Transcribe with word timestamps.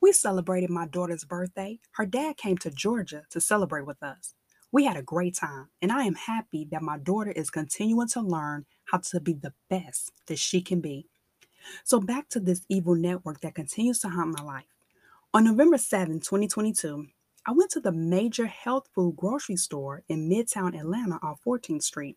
We 0.00 0.12
celebrated 0.12 0.70
my 0.70 0.86
daughter's 0.86 1.24
birthday. 1.24 1.80
Her 1.92 2.06
dad 2.06 2.36
came 2.38 2.58
to 2.58 2.70
Georgia 2.70 3.24
to 3.30 3.40
celebrate 3.40 3.86
with 3.86 4.02
us. 4.02 4.34
We 4.72 4.84
had 4.84 4.96
a 4.96 5.02
great 5.02 5.34
time, 5.36 5.68
and 5.82 5.92
I 5.92 6.04
am 6.04 6.14
happy 6.14 6.66
that 6.70 6.82
my 6.82 6.98
daughter 6.98 7.32
is 7.32 7.50
continuing 7.50 8.08
to 8.08 8.20
learn 8.22 8.66
how 8.86 8.98
to 8.98 9.20
be 9.20 9.34
the 9.34 9.54
best 9.68 10.12
that 10.26 10.38
she 10.38 10.62
can 10.62 10.80
be. 10.80 11.08
So, 11.84 12.00
back 12.00 12.28
to 12.30 12.40
this 12.40 12.62
evil 12.68 12.94
network 12.94 13.40
that 13.42 13.54
continues 13.54 14.00
to 14.00 14.08
haunt 14.08 14.38
my 14.38 14.44
life. 14.44 14.64
On 15.34 15.44
November 15.44 15.78
7, 15.78 16.20
2022, 16.20 17.06
I 17.46 17.52
went 17.52 17.70
to 17.72 17.80
the 17.80 17.92
major 17.92 18.46
health 18.46 18.88
food 18.94 19.16
grocery 19.16 19.56
store 19.56 20.02
in 20.08 20.28
Midtown 20.30 20.78
Atlanta 20.78 21.18
off 21.22 21.40
14th 21.46 21.82
Street. 21.84 22.16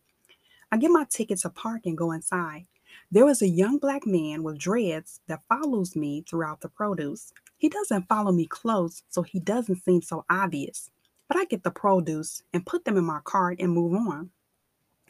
I 0.72 0.78
get 0.78 0.90
my 0.90 1.06
ticket 1.08 1.38
to 1.40 1.50
park 1.50 1.82
and 1.86 1.98
go 1.98 2.12
inside. 2.12 2.66
There 3.10 3.26
was 3.26 3.42
a 3.42 3.48
young 3.48 3.78
black 3.78 4.06
man 4.06 4.42
with 4.42 4.58
dreads 4.58 5.20
that 5.28 5.44
follows 5.48 5.96
me 5.96 6.24
throughout 6.28 6.60
the 6.60 6.68
produce. 6.68 7.32
He 7.64 7.70
doesn't 7.70 8.10
follow 8.10 8.30
me 8.30 8.44
close, 8.44 9.04
so 9.08 9.22
he 9.22 9.40
doesn't 9.40 9.82
seem 9.86 10.02
so 10.02 10.26
obvious. 10.28 10.90
But 11.28 11.38
I 11.38 11.46
get 11.46 11.62
the 11.62 11.70
produce 11.70 12.42
and 12.52 12.66
put 12.66 12.84
them 12.84 12.98
in 12.98 13.06
my 13.06 13.20
cart 13.24 13.56
and 13.58 13.72
move 13.72 13.94
on. 13.94 14.28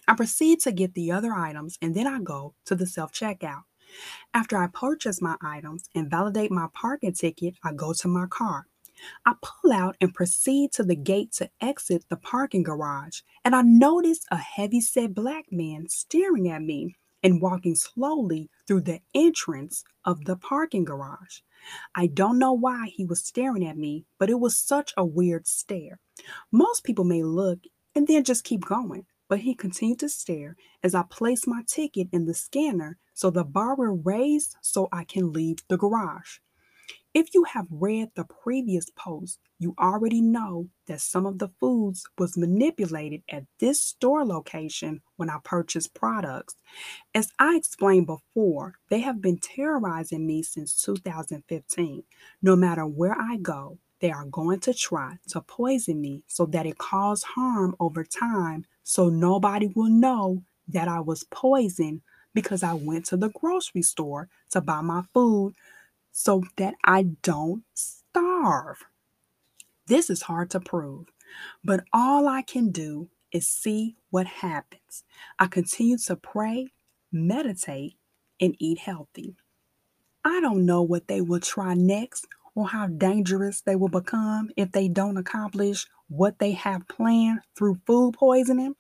I 0.07 0.15
proceed 0.15 0.61
to 0.61 0.71
get 0.71 0.95
the 0.95 1.11
other 1.11 1.33
items 1.33 1.77
and 1.83 1.97
then 1.97 2.07
I 2.07 2.21
go 2.21 2.55
to 2.67 2.77
the 2.77 2.87
self 2.87 3.13
checkout. 3.13 3.65
After 4.33 4.57
I 4.57 4.69
purchase 4.69 5.21
my 5.21 5.35
items 5.43 5.91
and 5.97 6.09
validate 6.09 6.53
my 6.53 6.69
parking 6.73 7.15
ticket, 7.15 7.57
I 7.65 7.73
go 7.73 7.93
to 7.93 8.07
my 8.07 8.27
car. 8.27 8.67
I 9.27 9.35
pull 9.43 9.73
out 9.73 9.97
and 10.01 10.15
proceed 10.15 10.71
to 10.75 10.85
the 10.85 10.95
gate 10.95 11.33
to 11.39 11.51
exit 11.61 12.05
the 12.09 12.17
parking 12.17 12.63
garage, 12.63 13.23
and 13.45 13.57
I 13.57 13.63
notice 13.63 14.21
a 14.31 14.37
heavy-set 14.37 15.13
black 15.13 15.47
man 15.51 15.89
staring 15.89 16.49
at 16.49 16.63
me 16.63 16.95
and 17.25 17.43
walking 17.43 17.77
slowly 17.77 18.51
through 18.69 18.83
the 18.83 19.01
entrance 19.15 19.85
of 20.07 20.27
the 20.27 20.37
parking 20.37 20.85
garage. 20.85 21.41
I 21.97 22.09
don't 22.09 22.39
know 22.39 22.55
why 22.55 22.89
he 22.95 23.07
was 23.07 23.25
staring 23.25 23.67
at 23.67 23.79
me, 23.79 24.07
but 24.21 24.31
it 24.31 24.41
was 24.41 24.59
such 24.59 24.95
a 24.97 25.07
weird 25.07 25.49
stare. 25.49 26.01
Most 26.53 26.85
people 26.85 27.05
may 27.05 27.25
look 27.25 27.61
and 27.97 28.07
then 28.09 28.25
just 28.25 28.45
keep 28.45 28.65
going, 28.67 29.07
but 29.29 29.41
he 29.41 29.55
continued 29.57 30.01
to 30.01 30.11
stare 30.11 30.57
as 30.83 30.95
I 30.95 31.05
placed 31.11 31.49
my 31.49 31.63
ticket 31.67 32.09
in 32.13 32.27
the 32.27 32.35
scanner 32.35 32.99
so 33.15 33.31
the 33.31 33.45
bar 33.45 33.77
will 33.77 34.01
raise 34.05 34.57
so 34.63 34.89
I 34.93 35.05
can 35.05 35.33
leave 35.33 35.59
the 35.69 35.79
garage. 35.79 36.39
If 37.15 37.33
you 37.33 37.45
have 37.45 37.69
read 37.71 38.11
the 38.17 38.25
previous 38.25 38.91
post, 38.91 39.39
you 39.61 39.75
already 39.79 40.21
know 40.21 40.69
that 40.89 41.01
some 41.01 41.27
of 41.27 41.39
the 41.39 41.49
foods 41.61 42.05
was 42.19 42.37
manipulated 42.37 43.23
at 43.31 43.45
this 43.61 43.81
store 43.81 44.27
location 44.27 45.01
when 45.17 45.31
I 45.31 45.39
purchased 45.45 45.95
products. 45.95 46.57
As 47.15 47.31
I 47.39 47.57
explained 47.57 48.07
before, 48.07 48.75
they 48.91 49.01
have 49.01 49.21
been 49.23 49.39
terrorizing 49.39 50.27
me 50.27 50.43
since 50.43 50.83
2015. 50.83 52.03
No 52.43 52.57
matter 52.57 52.87
where 52.87 53.17
I 53.21 53.37
go, 53.37 53.79
they 54.01 54.11
are 54.11 54.27
going 54.27 54.61
to 54.61 54.75
try 54.75 55.19
to 55.29 55.41
poison 55.41 56.01
me 56.01 56.25
so 56.27 56.47
that 56.47 56.67
it 56.67 56.79
cause 56.79 57.23
harm 57.23 57.77
over 57.81 58.05
time 58.05 58.67
so 58.83 59.09
nobody 59.09 59.69
will 59.75 59.91
know 59.91 60.43
that 60.69 60.89
I 60.89 61.01
was 61.01 61.25
poisoned 61.25 62.03
because 62.35 62.63
I 62.63 62.75
went 62.75 63.07
to 63.07 63.17
the 63.17 63.31
grocery 63.31 63.83
store 63.83 64.29
to 64.51 64.61
buy 64.61 64.81
my 64.81 65.03
food 65.15 65.55
so 66.15 66.45
that 66.59 66.77
I 66.85 67.05
don't 67.23 67.65
starve. 67.75 68.85
This 69.89 70.11
is 70.11 70.23
hard 70.23 70.51
to 70.51 70.61
prove, 70.61 71.07
but 71.65 71.85
all 71.93 72.29
I 72.29 72.43
can 72.43 72.71
do 72.71 73.11
is 73.33 73.49
see 73.49 73.97
what 74.11 74.27
happens. 74.27 75.05
I 75.41 75.49
continue 75.49 75.99
to 75.99 76.17
pray, 76.17 76.69
meditate, 77.13 77.97
and 78.41 78.57
eat 78.61 78.79
healthy. 78.79 79.37
I 80.25 80.41
don't 80.41 80.67
know 80.67 80.83
what 80.83 81.09
they 81.09 81.21
will 81.21 81.41
try 81.41 81.75
next 81.75 82.27
or 82.55 82.69
how 82.69 82.87
dangerous 82.87 83.63
they 83.63 83.77
will 83.77 83.89
become 83.89 84.51
if 84.57 84.73
they 84.73 84.89
don't 84.89 85.19
accomplish 85.19 85.87
what 86.09 86.39
they 86.39 86.53
have 86.53 86.89
planned 86.89 87.41
through 87.57 87.81
food 87.87 88.15
poisoning. 88.15 88.77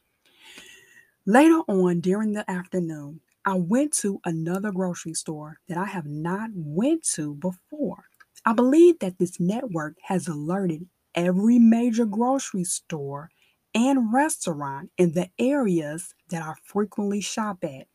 Later 1.26 1.60
on 1.68 2.00
during 2.00 2.32
the 2.32 2.48
afternoon, 2.50 3.20
I 3.44 3.54
went 3.54 3.92
to 3.98 4.20
another 4.24 4.70
grocery 4.72 5.14
store 5.14 5.58
that 5.68 5.76
I 5.76 5.86
have 5.86 6.06
not 6.06 6.50
went 6.54 7.04
to 7.14 7.34
before. 7.34 8.04
I 8.46 8.52
believe 8.52 9.00
that 9.00 9.18
this 9.18 9.40
network 9.40 9.96
has 10.04 10.28
alerted 10.28 10.86
every 11.14 11.58
major 11.58 12.06
grocery 12.06 12.64
store 12.64 13.30
and 13.74 14.12
restaurant 14.14 14.90
in 14.96 15.12
the 15.12 15.30
areas 15.38 16.14
that 16.30 16.42
I 16.42 16.54
frequently 16.64 17.20
shop 17.20 17.64
at. 17.64 17.88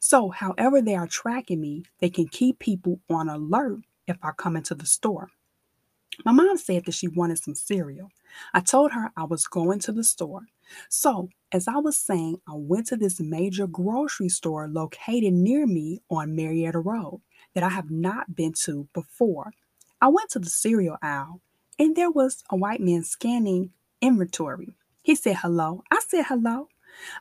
So, 0.00 0.30
however 0.30 0.80
they 0.82 0.94
are 0.94 1.08
tracking 1.08 1.60
me, 1.60 1.84
they 2.00 2.10
can 2.10 2.28
keep 2.28 2.60
people 2.60 3.00
on 3.10 3.28
alert 3.28 3.80
if 4.06 4.18
I 4.22 4.30
come 4.32 4.56
into 4.56 4.74
the 4.74 4.86
store. 4.86 5.30
My 6.24 6.32
mom 6.32 6.56
said 6.58 6.84
that 6.84 6.92
she 6.94 7.08
wanted 7.08 7.38
some 7.38 7.54
cereal. 7.54 8.10
I 8.54 8.60
told 8.60 8.92
her 8.92 9.10
I 9.16 9.24
was 9.24 9.46
going 9.46 9.78
to 9.80 9.92
the 9.92 10.04
store. 10.04 10.42
So, 10.90 11.28
as 11.52 11.68
I 11.68 11.78
was 11.78 11.96
saying, 11.96 12.40
I 12.48 12.52
went 12.54 12.86
to 12.88 12.96
this 12.96 13.20
major 13.20 13.66
grocery 13.66 14.28
store 14.28 14.68
located 14.68 15.32
near 15.34 15.66
me 15.66 16.02
on 16.10 16.36
Marietta 16.36 16.78
Road 16.80 17.22
that 17.54 17.64
I 17.64 17.70
have 17.70 17.90
not 17.90 18.36
been 18.36 18.52
to 18.64 18.88
before. 18.94 19.52
I 20.00 20.08
went 20.08 20.30
to 20.30 20.38
the 20.38 20.50
cereal 20.50 20.98
aisle 21.02 21.40
and 21.78 21.96
there 21.96 22.10
was 22.10 22.44
a 22.50 22.56
white 22.56 22.80
man 22.80 23.04
scanning 23.04 23.70
inventory. 24.00 24.76
He 25.02 25.14
said 25.14 25.36
hello. 25.38 25.82
I 25.90 26.00
said 26.06 26.26
hello. 26.28 26.68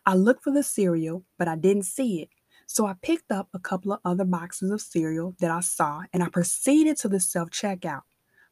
I 0.05 0.15
looked 0.15 0.43
for 0.43 0.51
the 0.53 0.63
cereal, 0.63 1.23
but 1.39 1.47
I 1.47 1.55
didn't 1.55 1.83
see 1.85 2.21
it. 2.21 2.29
So 2.67 2.87
I 2.87 2.95
picked 3.01 3.31
up 3.31 3.49
a 3.53 3.59
couple 3.59 3.93
of 3.93 3.99
other 4.05 4.25
boxes 4.25 4.71
of 4.71 4.81
cereal 4.81 5.35
that 5.39 5.51
I 5.51 5.61
saw 5.61 6.03
and 6.13 6.23
I 6.23 6.29
proceeded 6.29 6.97
to 6.99 7.09
the 7.09 7.19
self 7.21 7.51
checkout. 7.51 8.03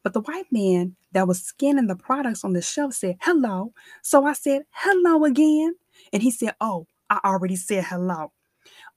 But 0.02 0.14
the 0.14 0.20
white 0.20 0.50
man 0.50 0.96
that 1.12 1.28
was 1.28 1.42
scanning 1.42 1.86
the 1.86 1.96
products 1.96 2.44
on 2.44 2.52
the 2.52 2.62
shelf 2.62 2.94
said, 2.94 3.16
hello. 3.20 3.72
So 4.02 4.24
I 4.24 4.32
said, 4.32 4.62
hello 4.70 5.24
again. 5.24 5.74
And 6.12 6.22
he 6.22 6.30
said, 6.30 6.54
oh, 6.60 6.86
I 7.08 7.20
already 7.24 7.56
said 7.56 7.84
hello. 7.84 8.32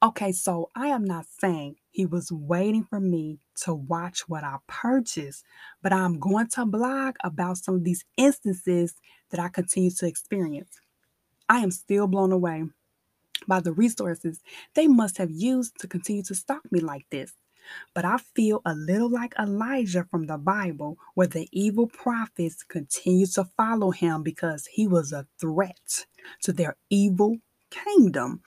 Okay, 0.04 0.32
so 0.32 0.70
I 0.76 0.88
am 0.88 1.04
not 1.06 1.26
saying 1.40 1.78
he 1.92 2.06
was 2.06 2.32
waiting 2.32 2.84
for 2.84 3.00
me 3.00 3.40
to 3.64 3.74
watch 3.74 4.28
what 4.28 4.44
I 4.44 4.58
purchased, 4.68 5.44
but 5.82 5.94
I'm 5.94 6.20
going 6.20 6.48
to 6.50 6.66
blog 6.66 7.16
about 7.24 7.58
some 7.58 7.76
of 7.76 7.84
these 7.84 8.04
instances 8.18 8.96
that 9.32 9.40
I 9.40 9.48
continue 9.48 9.92
to 9.92 10.06
experience. 10.06 10.80
I 11.50 11.60
am 11.60 11.72
still 11.72 12.08
blown 12.08 12.32
away 12.32 12.66
by 13.48 13.60
the 13.60 13.72
resources 13.72 14.42
they 14.74 14.88
must 14.88 15.18
have 15.18 15.32
used 15.32 15.80
to 15.80 15.88
continue 15.88 16.24
to 16.24 16.36
stalk 16.36 16.62
me 16.72 16.80
like 16.80 17.06
this. 17.10 17.34
But 17.94 18.06
I 18.06 18.18
feel 18.18 18.62
a 18.66 18.76
little 18.76 19.09
like 19.09 19.36
Elijah 19.40 20.06
from 20.12 20.28
the 20.28 20.38
Bible, 20.38 20.98
where 21.16 21.28
the 21.28 21.48
evil 21.52 21.88
prophets 21.88 22.64
continued 22.64 23.34
to 23.34 23.46
follow 23.58 23.92
him 23.92 24.24
because 24.24 24.68
he 24.68 24.88
was 24.88 25.12
a 25.14 25.28
threat 25.40 26.06
to 26.44 26.54
their 26.54 26.78
evil 26.90 27.38
kingdom. 27.72 28.42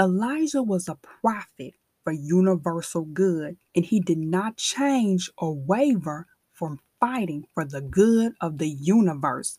Elijah 0.00 0.62
was 0.62 0.88
a 0.88 0.96
prophet 0.96 1.74
for 2.02 2.12
universal 2.12 3.04
good, 3.04 3.56
and 3.76 3.84
he 3.84 4.00
did 4.00 4.18
not 4.18 4.56
change 4.56 5.30
or 5.38 5.54
waver 5.54 6.26
from 6.52 6.80
fighting 7.00 7.44
for 7.54 7.64
the 7.64 7.80
good 7.80 8.32
of 8.40 8.58
the 8.58 8.68
universe. 8.68 9.56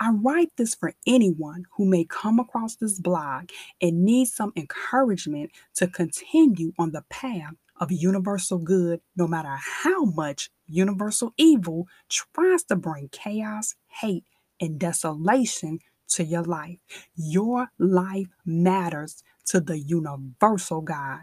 I 0.00 0.10
write 0.10 0.50
this 0.56 0.74
for 0.74 0.94
anyone 1.06 1.64
who 1.76 1.86
may 1.86 2.04
come 2.04 2.38
across 2.38 2.76
this 2.76 3.00
blog 3.00 3.50
and 3.80 4.04
need 4.04 4.26
some 4.26 4.52
encouragement 4.56 5.52
to 5.76 5.86
continue 5.88 6.72
on 6.78 6.92
the 6.92 7.04
path 7.10 7.54
of 7.80 7.92
universal 7.92 8.58
good, 8.58 9.02
no 9.16 9.28
matter 9.28 9.56
how 9.84 10.04
much 10.06 10.50
universal 10.68 11.34
evil 11.38 11.88
tries 12.10 12.64
to 12.64 12.76
bring 12.76 13.08
chaos, 13.10 13.76
hate, 13.88 14.24
and 14.60 14.80
desolation 14.80 15.80
to 16.10 16.24
your 16.24 16.44
life. 16.44 16.78
Your 17.16 17.68
life 17.78 18.28
matters 18.46 19.24
to 19.46 19.60
the 19.60 19.78
universal 19.78 20.82
God. 20.82 21.22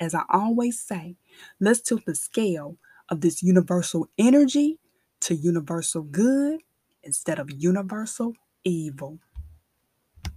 As 0.00 0.14
I 0.14 0.24
always 0.30 0.80
say, 0.80 1.16
let's 1.60 1.80
tilt 1.80 2.04
the 2.06 2.14
scale 2.14 2.78
of 3.10 3.22
this 3.22 3.42
universal 3.42 4.08
energy 4.18 4.78
to 5.22 5.34
universal 5.34 6.02
good 6.02 6.62
instead 7.02 7.38
of 7.38 7.50
universal 7.50 8.34
evil. 8.64 9.20